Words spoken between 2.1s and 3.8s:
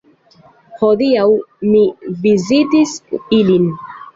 vizitis ilin.